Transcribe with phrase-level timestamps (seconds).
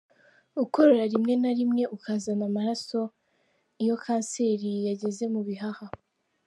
[0.57, 2.99] Gukorora rimwe na rimwe ukazana amaraso
[3.81, 5.85] iyo kanseri yageze mu bihaha.